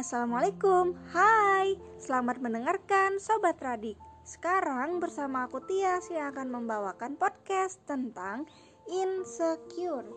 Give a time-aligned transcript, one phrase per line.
[0.00, 4.00] Assalamualaikum, hai Selamat mendengarkan Sobat Radik.
[4.24, 8.48] Sekarang bersama aku Tias yang akan membawakan podcast tentang
[8.88, 10.08] insecure.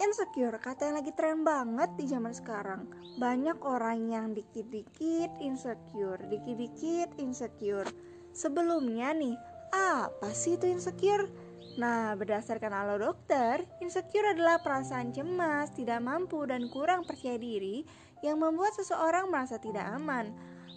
[0.00, 2.88] Insecure, kata yang lagi tren banget di zaman sekarang.
[3.20, 7.92] Banyak orang yang dikit-dikit insecure Dikit-dikit insecure.
[8.32, 9.36] Sebelumnya nih,
[9.76, 11.28] apa sih itu insecure?
[11.76, 17.84] Nah, berdasarkan alo dokter, insecure adalah perasaan cemas, tidak mampu, dan kurang percaya diri
[18.22, 20.32] yang membuat seseorang merasa tidak aman.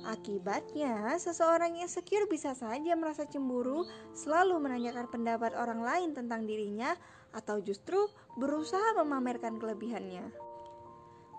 [0.05, 6.94] Akibatnya, seseorang yang insecure bisa saja merasa cemburu, selalu menanyakan pendapat orang lain tentang dirinya,
[7.34, 8.05] atau justru
[8.38, 10.30] berusaha memamerkan kelebihannya.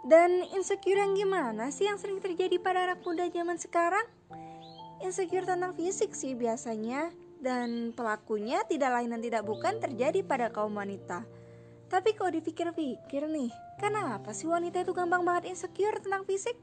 [0.07, 4.07] Dan insecure yang gimana sih yang sering terjadi pada anak muda zaman sekarang?
[5.03, 10.75] Insecure tentang fisik sih biasanya, dan pelakunya tidak lain dan tidak bukan terjadi pada kaum
[10.75, 11.23] wanita.
[11.87, 16.59] Tapi kalau dipikir-pikir nih, kenapa sih wanita itu gampang banget insecure tentang fisik?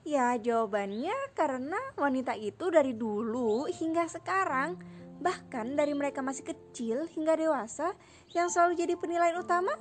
[0.00, 4.80] Ya jawabannya karena wanita itu dari dulu hingga sekarang
[5.20, 7.92] Bahkan dari mereka masih kecil hingga dewasa
[8.32, 9.76] Yang selalu jadi penilaian utama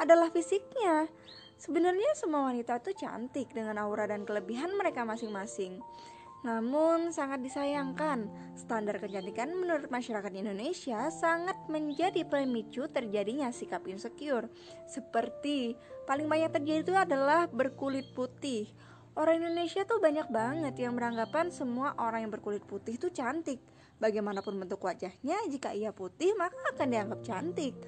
[0.00, 1.04] adalah fisiknya
[1.60, 5.84] Sebenarnya semua wanita itu cantik dengan aura dan kelebihan mereka masing-masing
[6.42, 8.26] namun sangat disayangkan,
[8.58, 14.50] standar kecantikan menurut masyarakat Indonesia sangat menjadi pemicu terjadinya sikap insecure.
[14.90, 18.66] Seperti paling banyak terjadi itu adalah berkulit putih.
[19.14, 23.62] Orang Indonesia tuh banyak banget yang beranggapan semua orang yang berkulit putih itu cantik.
[24.02, 27.78] Bagaimanapun bentuk wajahnya, jika ia putih maka akan dianggap cantik.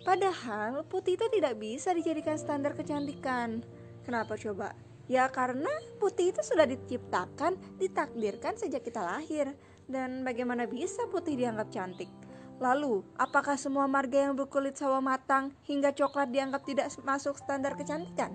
[0.00, 3.60] Padahal putih itu tidak bisa dijadikan standar kecantikan.
[4.00, 4.85] Kenapa coba?
[5.06, 5.70] Ya karena
[6.02, 9.54] putih itu sudah diciptakan, ditakdirkan sejak kita lahir
[9.86, 12.10] Dan bagaimana bisa putih dianggap cantik?
[12.58, 18.34] Lalu, apakah semua marga yang berkulit sawo matang hingga coklat dianggap tidak masuk standar kecantikan?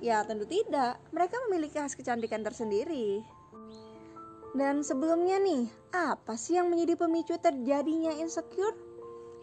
[0.00, 3.22] Ya tentu tidak, mereka memiliki khas kecantikan tersendiri
[4.56, 8.91] Dan sebelumnya nih, apa sih yang menjadi pemicu terjadinya insecure?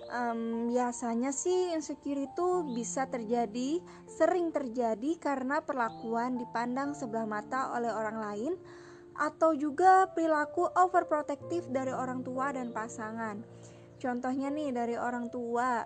[0.09, 7.90] Um, biasanya sih insecure itu bisa terjadi, sering terjadi karena perlakuan dipandang sebelah mata oleh
[7.90, 8.53] orang lain
[9.19, 13.44] atau juga perilaku overprotective dari orang tua dan pasangan.
[14.00, 15.84] Contohnya nih dari orang tua,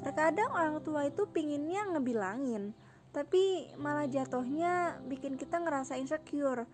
[0.00, 2.72] terkadang orang tua itu pinginnya ngebilangin,
[3.12, 6.64] tapi malah jatuhnya bikin kita ngerasa insecure.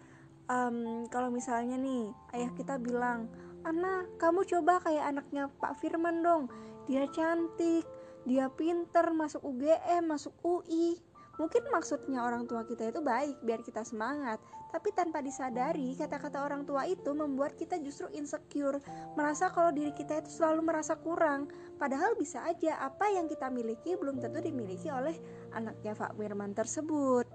[0.46, 3.26] Um, kalau misalnya nih ayah kita bilang,
[3.66, 6.46] Ana, kamu coba kayak anaknya Pak Firman dong
[6.86, 7.82] dia cantik,
[8.22, 10.94] dia pinter, masuk UGM, masuk UI.
[11.36, 14.40] Mungkin maksudnya orang tua kita itu baik biar kita semangat,
[14.72, 18.80] tapi tanpa disadari kata-kata orang tua itu membuat kita justru insecure,
[19.20, 21.52] merasa kalau diri kita itu selalu merasa kurang.
[21.76, 25.12] Padahal bisa aja apa yang kita miliki belum tentu dimiliki oleh
[25.52, 27.28] anaknya Pak Firman tersebut.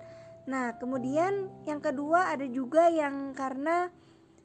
[0.50, 3.94] Nah, kemudian yang kedua ada juga yang karena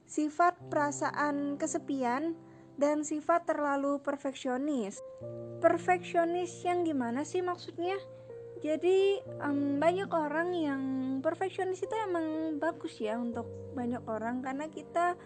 [0.06, 2.38] sifat perasaan kesepian
[2.78, 5.02] dan sifat terlalu perfeksionis.
[5.58, 7.98] Perfeksionis yang gimana sih maksudnya?
[8.64, 10.82] Jadi um, banyak orang yang
[11.20, 13.44] perfeksionis itu emang bagus ya untuk
[13.76, 15.18] banyak orang karena kita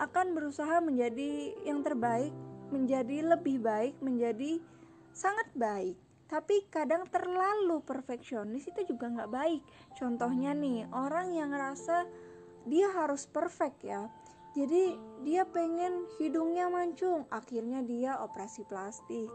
[0.00, 2.32] akan berusaha menjadi yang terbaik,
[2.72, 4.62] menjadi lebih baik, menjadi
[5.12, 5.96] sangat baik.
[6.30, 9.60] Tapi kadang terlalu perfeksionis itu juga nggak baik.
[9.98, 12.06] Contohnya nih orang yang ngerasa
[12.68, 14.08] dia harus perfect ya.
[14.50, 17.22] Jadi dia pengen hidungnya mancung.
[17.30, 19.30] Akhirnya dia operasi plastik.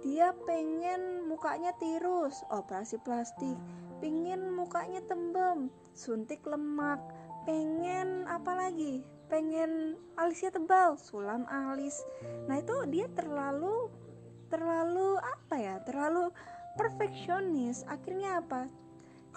[0.00, 2.46] Dia pengen mukanya tirus.
[2.54, 3.58] Operasi plastik.
[3.98, 5.68] Pengen mukanya tembem.
[5.92, 7.02] Suntik lemak.
[7.44, 9.02] Pengen apa lagi?
[9.26, 10.94] Pengen alisnya tebal.
[10.94, 11.98] Sulam alis.
[12.46, 13.90] Nah itu dia terlalu
[14.54, 15.82] terlalu apa ya?
[15.82, 16.30] Terlalu
[16.78, 17.82] perfeksionis.
[17.90, 18.70] Akhirnya apa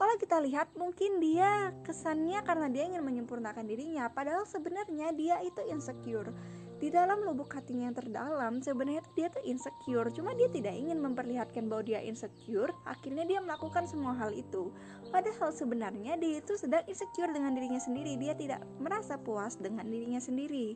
[0.03, 5.63] kalau kita lihat mungkin dia kesannya karena dia ingin menyempurnakan dirinya padahal sebenarnya dia itu
[5.71, 6.27] insecure.
[6.75, 10.11] Di dalam lubuk hatinya yang terdalam sebenarnya dia tuh insecure.
[10.11, 14.75] Cuma dia tidak ingin memperlihatkan bahwa dia insecure akhirnya dia melakukan semua hal itu.
[15.07, 18.19] Padahal sebenarnya dia itu sedang insecure dengan dirinya sendiri.
[18.19, 20.75] Dia tidak merasa puas dengan dirinya sendiri.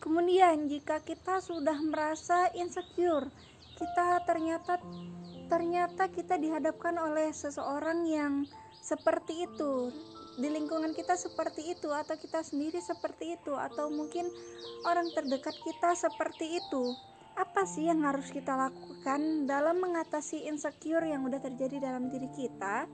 [0.00, 3.28] Kemudian jika kita sudah merasa insecure
[3.76, 4.80] kita ternyata
[5.46, 8.46] ternyata kita dihadapkan oleh seseorang yang
[8.82, 9.90] seperti itu.
[10.36, 14.28] Di lingkungan kita seperti itu atau kita sendiri seperti itu atau mungkin
[14.84, 16.92] orang terdekat kita seperti itu.
[17.36, 22.84] Apa sih yang harus kita lakukan dalam mengatasi insecure yang udah terjadi dalam diri kita?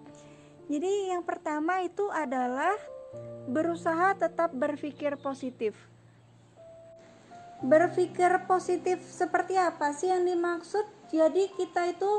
[0.70, 2.74] Jadi yang pertama itu adalah
[3.50, 5.74] berusaha tetap berpikir positif.
[7.62, 10.82] Berpikir positif seperti apa sih yang dimaksud?
[11.10, 12.10] Jadi kita itu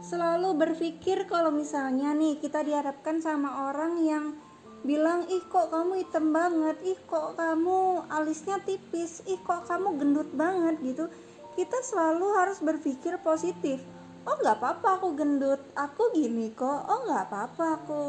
[0.00, 4.24] selalu berpikir kalau misalnya nih kita dihadapkan sama orang yang
[4.82, 6.80] bilang ih kok kamu hitam banget?
[6.82, 9.20] Ih kok kamu alisnya tipis?
[9.28, 10.80] Ih kok kamu gendut banget?
[10.80, 11.04] Gitu.
[11.52, 13.84] Kita selalu harus berpikir positif.
[14.24, 15.60] Oh nggak apa-apa aku gendut.
[15.76, 16.88] Aku gini kok.
[16.88, 18.02] Oh nggak apa-apa aku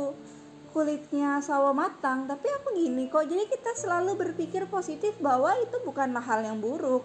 [0.74, 3.28] kulitnya sawo matang tapi aku gini kok.
[3.28, 7.04] Jadi kita selalu berpikir positif bahwa itu bukanlah hal yang buruk.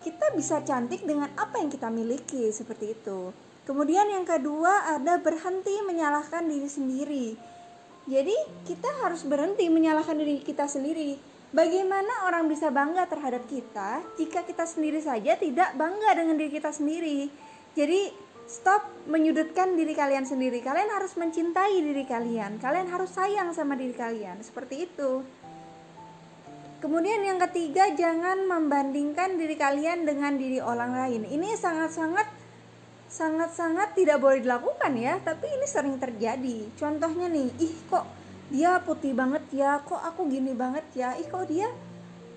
[0.00, 5.74] Kita bisa cantik dengan apa yang kita miliki seperti itu kemudian yang kedua ada berhenti
[5.84, 7.28] menyalahkan diri sendiri
[8.08, 11.16] jadi kita harus berhenti menyalahkan diri kita sendiri
[11.50, 16.70] bagaimana orang bisa bangga terhadap kita jika kita sendiri saja tidak bangga dengan diri kita
[16.72, 17.28] sendiri
[17.76, 20.58] jadi Stop menyudutkan diri kalian sendiri.
[20.58, 22.58] Kalian harus mencintai diri kalian.
[22.58, 24.42] Kalian harus sayang sama diri kalian.
[24.42, 25.22] Seperti itu.
[26.82, 31.30] Kemudian yang ketiga, jangan membandingkan diri kalian dengan diri orang lain.
[31.30, 32.26] Ini sangat-sangat
[33.10, 36.70] sangat-sangat tidak boleh dilakukan ya, tapi ini sering terjadi.
[36.78, 38.06] Contohnya nih, ih kok
[38.48, 41.66] dia putih banget ya, kok aku gini banget ya, ih kok dia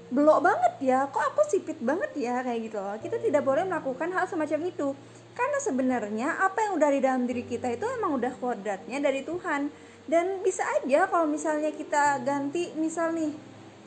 [0.10, 2.98] belok banget ya, kok aku sipit banget ya, kayak gitu loh.
[2.98, 4.98] Kita tidak boleh melakukan hal semacam itu
[5.34, 9.69] karena sebenarnya apa yang udah di dalam diri kita itu emang udah kodratnya dari Tuhan
[10.06, 13.34] dan bisa aja kalau misalnya kita ganti misal nih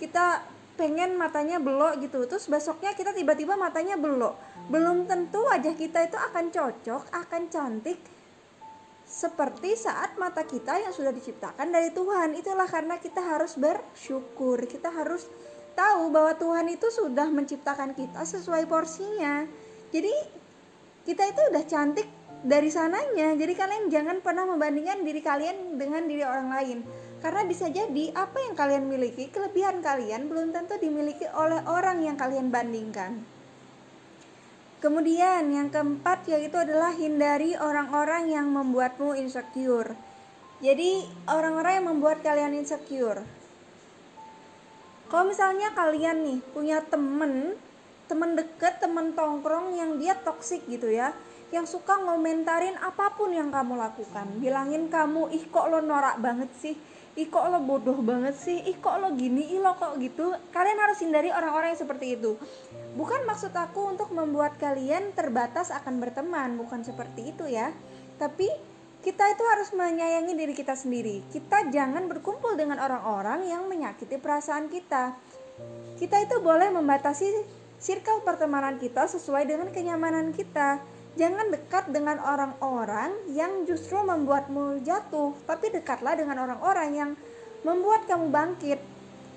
[0.03, 0.43] kita
[0.77, 2.29] pengen matanya belok gitu.
[2.29, 4.37] Terus besoknya kita tiba-tiba matanya belok.
[4.69, 7.99] Belum tentu wajah kita itu akan cocok akan cantik
[9.07, 12.37] seperti saat mata kita yang sudah diciptakan dari Tuhan.
[12.37, 14.61] Itulah karena kita harus bersyukur.
[14.69, 15.25] Kita harus
[15.73, 19.49] tahu bahwa Tuhan itu sudah menciptakan kita sesuai porsinya.
[19.91, 20.13] Jadi
[21.09, 22.09] kita itu udah cantik
[22.43, 23.33] dari sananya.
[23.39, 26.79] Jadi kalian jangan pernah membandingkan diri kalian dengan diri orang lain
[27.27, 32.15] karena bisa jadi apa yang kalian miliki kelebihan kalian belum tentu dimiliki oleh orang yang
[32.15, 33.19] kalian bandingkan.
[34.79, 39.99] Kemudian yang keempat yaitu adalah hindari orang-orang yang membuatmu insecure.
[40.63, 43.27] Jadi orang-orang yang membuat kalian insecure.
[45.11, 47.59] Kalau misalnya kalian nih punya temen
[48.07, 51.11] teman deket, teman tongkrong yang dia toksik gitu ya
[51.51, 56.51] yang suka ngomentarin apa pun yang kamu lakukan bilangin kamu ih kok lo norak banget
[56.59, 56.75] sih
[57.17, 58.61] ih kok lo bodoh banget sih?
[58.69, 59.57] Ih kok lo gini?
[59.57, 60.37] Ih lo kok gitu?
[60.53, 62.37] Kalian harus hindari orang-orang yang seperti itu.
[62.93, 67.73] Bukan maksud aku untuk membuat kalian terbatas akan berteman bukan seperti itu ya.
[68.21, 68.49] Tapi
[69.01, 71.25] kita itu harus menyayangi diri kita sendiri.
[71.33, 75.17] Kita jangan berkumpul dengan orang-orang yang menyakiti perasaan kita.
[75.97, 77.29] Kita itu boleh membatasi
[77.81, 80.96] circle pertemanan kita sesuai dengan kenyamanan kita.
[81.17, 87.11] Jangan dekat dengan orang-orang yang justru membuatmu jatuh, tapi dekatlah dengan orang-orang yang
[87.65, 88.77] membuat kamu bangkit,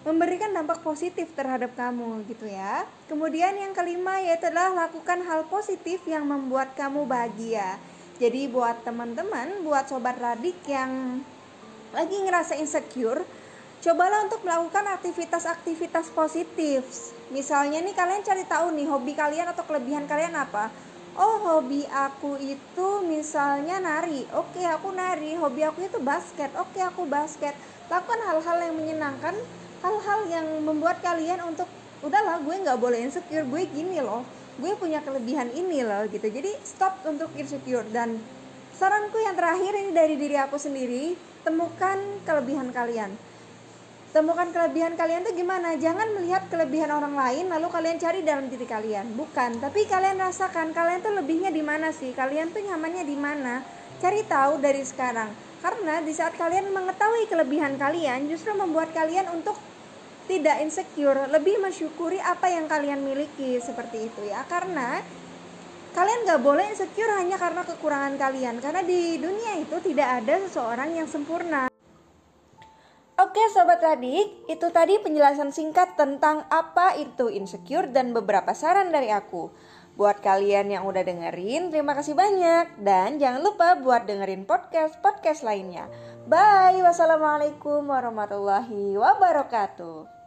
[0.04, 2.84] memberikan dampak positif terhadap kamu gitu ya.
[3.08, 7.80] Kemudian yang kelima yaitu adalah lakukan hal positif yang membuat kamu bahagia.
[8.20, 11.24] Jadi buat teman-teman, buat sobat radik yang
[11.96, 13.24] lagi ngerasa insecure,
[13.80, 16.84] cobalah untuk melakukan aktivitas-aktivitas positif.
[17.32, 20.89] Misalnya nih kalian cari tahu nih hobi kalian atau kelebihan kalian apa.
[21.18, 24.28] Oh hobi aku itu misalnya nari.
[24.36, 25.34] Oke aku nari.
[25.34, 26.54] Hobi aku itu basket.
[26.60, 27.58] Oke aku basket.
[27.90, 29.34] Lakukan hal-hal yang menyenangkan,
[29.82, 31.66] hal-hal yang membuat kalian untuk
[32.06, 33.48] udahlah gue nggak boleh insecure.
[33.50, 34.22] Gue gini loh.
[34.60, 36.28] Gue punya kelebihan ini loh gitu.
[36.30, 38.20] Jadi stop untuk insecure dan
[38.76, 41.98] saranku yang terakhir ini dari diri aku sendiri, temukan
[42.28, 43.12] kelebihan kalian
[44.10, 45.78] temukan kelebihan kalian tuh gimana?
[45.78, 49.14] Jangan melihat kelebihan orang lain lalu kalian cari dalam diri kalian.
[49.14, 52.10] Bukan tapi kalian rasakan kalian tuh lebihnya di mana sih?
[52.18, 53.62] Kalian tuh nyamannya di mana?
[54.02, 55.30] Cari tahu dari sekarang.
[55.62, 59.60] Karena di saat kalian mengetahui kelebihan kalian justru membuat kalian untuk
[60.26, 64.42] tidak insecure lebih mensyukuri apa yang kalian miliki seperti itu ya.
[64.50, 65.06] Karena
[65.94, 68.58] kalian gak boleh insecure hanya karena kekurangan kalian.
[68.58, 71.69] Karena di dunia itu tidak ada seseorang yang sempurna
[73.20, 79.12] Oke sobat adik, itu tadi penjelasan singkat tentang apa itu insecure dan beberapa saran dari
[79.12, 79.52] aku.
[80.00, 82.80] Buat kalian yang udah dengerin, terima kasih banyak.
[82.80, 85.92] Dan jangan lupa buat dengerin podcast-podcast lainnya.
[86.32, 90.19] Bye, wassalamualaikum warahmatullahi wabarakatuh.